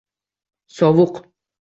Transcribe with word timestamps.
Sovuq 0.75 1.15